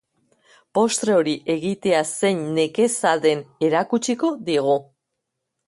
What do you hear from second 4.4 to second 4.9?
digu.